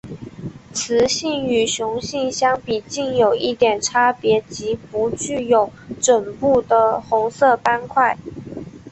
[0.73, 8.17] 雌性与雄性相比近有一点差别即不具有枕部的红色斑块。